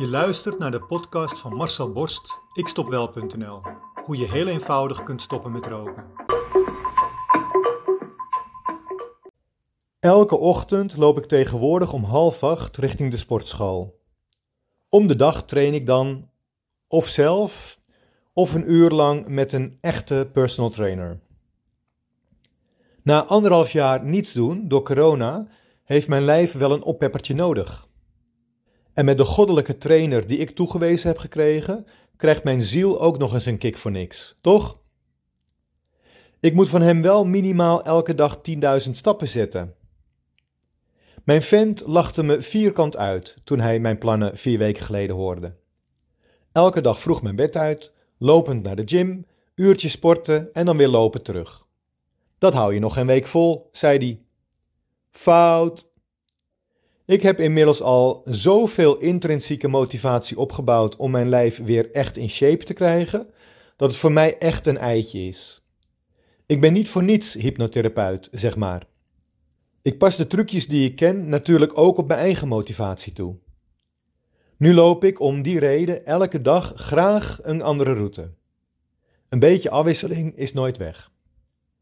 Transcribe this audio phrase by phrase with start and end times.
[0.00, 3.60] Je luistert naar de podcast van Marcel Borst, ikstopwel.nl.
[4.04, 6.04] Hoe je heel eenvoudig kunt stoppen met roken.
[9.98, 14.00] Elke ochtend loop ik tegenwoordig om half acht richting de sportschool.
[14.88, 16.30] Om de dag train ik dan
[16.88, 17.78] of zelf
[18.32, 21.20] of een uur lang met een echte personal trainer.
[23.02, 25.46] Na anderhalf jaar niets doen door corona
[25.84, 27.88] heeft mijn lijf wel een oppeppertje nodig.
[28.94, 31.86] En met de goddelijke trainer die ik toegewezen heb gekregen,
[32.16, 34.78] krijgt mijn ziel ook nog eens een kick voor niks, toch?
[36.40, 38.40] Ik moet van hem wel minimaal elke dag
[38.84, 39.74] 10.000 stappen zetten.
[41.24, 45.56] Mijn vent lachte me vierkant uit toen hij mijn plannen vier weken geleden hoorde.
[46.52, 50.88] Elke dag vroeg mijn bed uit, lopend naar de gym, uurtje sporten en dan weer
[50.88, 51.66] lopen terug.
[52.38, 54.22] Dat hou je nog een week vol, zei hij.
[55.10, 55.89] Fout.
[57.10, 62.64] Ik heb inmiddels al zoveel intrinsieke motivatie opgebouwd om mijn lijf weer echt in shape
[62.64, 63.26] te krijgen,
[63.76, 65.62] dat het voor mij echt een eitje is.
[66.46, 68.86] Ik ben niet voor niets hypnotherapeut, zeg maar.
[69.82, 73.36] Ik pas de trucjes die ik ken natuurlijk ook op mijn eigen motivatie toe.
[74.56, 78.30] Nu loop ik om die reden elke dag graag een andere route.
[79.28, 81.10] Een beetje afwisseling is nooit weg.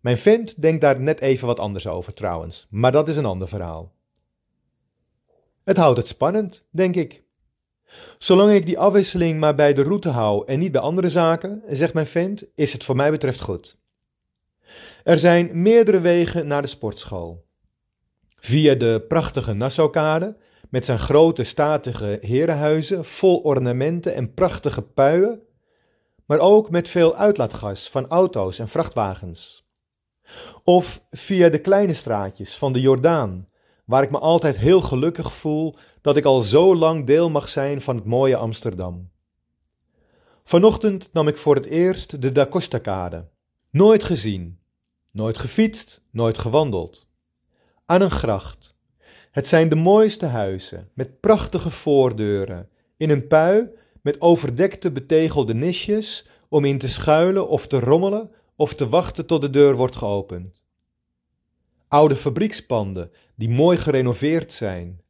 [0.00, 3.48] Mijn vent denkt daar net even wat anders over trouwens, maar dat is een ander
[3.48, 3.98] verhaal.
[5.70, 7.22] Het houdt het spannend, denk ik.
[8.18, 11.94] Zolang ik die afwisseling maar bij de route hou en niet bij andere zaken, zegt
[11.94, 13.78] mijn vent, is het voor mij betreft goed.
[15.04, 17.46] Er zijn meerdere wegen naar de sportschool.
[18.40, 20.36] Via de prachtige Nassaukade,
[20.70, 25.42] met zijn grote statige herenhuizen vol ornamenten en prachtige puien,
[26.26, 29.68] maar ook met veel uitlaatgas van auto's en vrachtwagens.
[30.64, 33.49] Of via de kleine straatjes van de Jordaan,
[33.90, 37.80] waar ik me altijd heel gelukkig voel dat ik al zo lang deel mag zijn
[37.80, 39.10] van het mooie Amsterdam.
[40.44, 43.28] Vanochtend nam ik voor het eerst de Da Costa-kade.
[43.70, 44.58] Nooit gezien,
[45.10, 47.08] nooit gefietst, nooit gewandeld.
[47.86, 48.76] Aan een gracht.
[49.30, 53.68] Het zijn de mooiste huizen, met prachtige voordeuren, in een pui
[54.02, 59.42] met overdekte betegelde nisjes om in te schuilen of te rommelen of te wachten tot
[59.42, 60.59] de deur wordt geopend.
[61.90, 65.00] Oude fabriekspanden die mooi gerenoveerd zijn.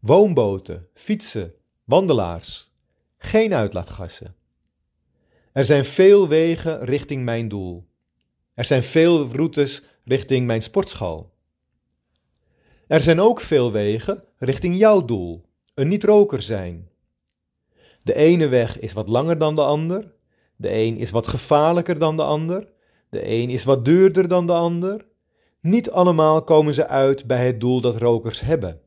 [0.00, 2.72] Woonboten, fietsen, wandelaars.
[3.18, 4.34] Geen uitlaatgassen.
[5.52, 7.88] Er zijn veel wegen richting mijn doel.
[8.54, 11.32] Er zijn veel routes richting mijn sportschool.
[12.86, 15.44] Er zijn ook veel wegen richting jouw doel,
[15.74, 16.88] een niet-roker zijn.
[18.02, 20.12] De ene weg is wat langer dan de ander,
[20.56, 22.72] de een is wat gevaarlijker dan de ander,
[23.08, 25.10] de een is wat duurder dan de ander.
[25.62, 28.80] Niet allemaal komen ze uit bij het doel dat rokers hebben,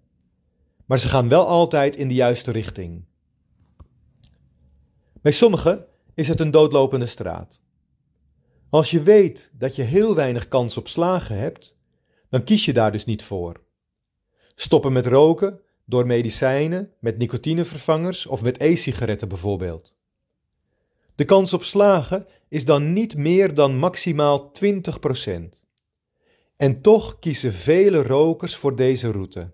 [0.85, 3.05] maar ze gaan wel altijd in de juiste richting.
[5.21, 7.61] Bij sommigen is het een doodlopende straat.
[8.69, 11.77] Als je weet dat je heel weinig kans op slagen hebt,
[12.29, 13.63] dan kies je daar dus niet voor.
[14.55, 19.97] Stoppen met roken door medicijnen, met nicotinevervangers of met e-sigaretten bijvoorbeeld.
[21.15, 25.64] De kans op slagen is dan niet meer dan maximaal 20%.
[26.55, 29.51] En toch kiezen vele rokers voor deze route.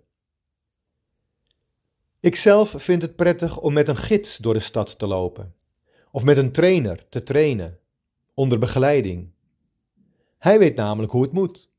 [2.19, 5.55] Ikzelf vind het prettig om met een gids door de stad te lopen,
[6.11, 7.79] of met een trainer te trainen,
[8.33, 9.31] onder begeleiding.
[10.37, 11.69] Hij weet namelijk hoe het moet.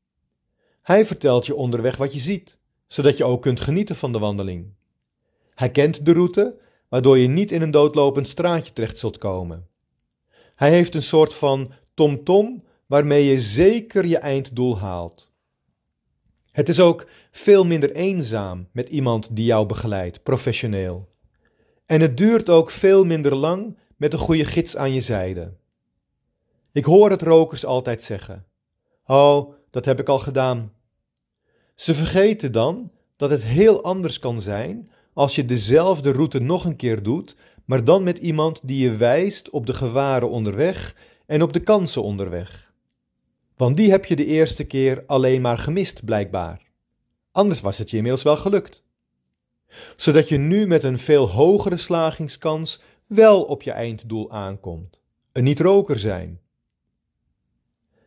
[0.81, 2.57] Hij vertelt je onderweg wat je ziet,
[2.87, 4.73] zodat je ook kunt genieten van de wandeling.
[5.55, 6.57] Hij kent de route,
[6.89, 9.67] waardoor je niet in een doodlopend straatje terecht zult komen.
[10.55, 12.63] Hij heeft een soort van tom-tom
[12.93, 15.31] waarmee je zeker je einddoel haalt.
[16.51, 21.09] Het is ook veel minder eenzaam met iemand die jou begeleidt, professioneel.
[21.85, 25.53] En het duurt ook veel minder lang met een goede gids aan je zijde.
[26.71, 28.45] Ik hoor het rokers altijd zeggen:
[29.05, 30.71] Oh, dat heb ik al gedaan.
[31.75, 36.75] Ze vergeten dan dat het heel anders kan zijn als je dezelfde route nog een
[36.75, 37.35] keer doet,
[37.65, 42.03] maar dan met iemand die je wijst op de gevaren onderweg en op de kansen
[42.03, 42.72] onderweg.
[43.63, 46.61] Want die heb je de eerste keer alleen maar gemist, blijkbaar.
[47.31, 48.83] Anders was het je inmiddels wel gelukt.
[49.95, 54.99] Zodat je nu met een veel hogere slagingskans wel op je einddoel aankomt:
[55.31, 56.39] een niet-roker zijn.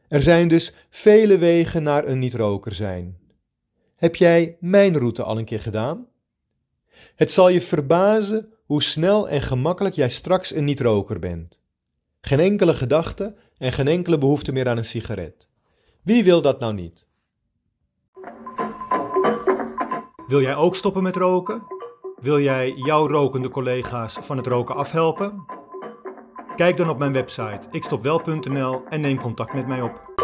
[0.08, 3.18] Er zijn dus vele wegen naar een niet-roker zijn.
[3.96, 6.06] Heb jij mijn route al een keer gedaan?
[7.14, 11.58] Het zal je verbazen hoe snel en gemakkelijk jij straks een niet-roker bent.
[12.20, 15.48] Geen enkele gedachte en geen enkele behoefte meer aan een sigaret.
[16.02, 17.06] Wie wil dat nou niet?
[20.26, 21.62] Wil jij ook stoppen met roken?
[22.20, 25.44] Wil jij jouw rokende collega's van het roken afhelpen?
[26.56, 30.15] Kijk dan op mijn website ikstopwel.nl en neem contact met mij op.